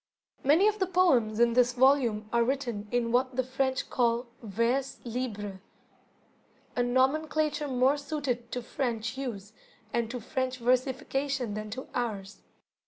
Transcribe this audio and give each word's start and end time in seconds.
Many 0.43 0.67
of 0.67 0.79
the 0.79 0.87
poems 0.87 1.39
in 1.39 1.53
this 1.53 1.73
volume 1.73 2.27
are 2.33 2.43
written 2.43 2.87
in 2.89 3.11
what 3.11 3.35
the 3.35 3.43
French 3.43 3.87
call 3.91 4.25
"Vers 4.41 4.97
Libre", 5.03 5.61
a 6.75 6.81
nomenclature 6.81 7.67
more 7.67 7.97
suited 7.97 8.51
to 8.51 8.63
French 8.63 9.15
use 9.15 9.53
and 9.93 10.09
to 10.09 10.19
French 10.19 10.57
versification 10.57 11.53
than 11.53 11.69
to 11.69 11.87
ours. 11.93 12.41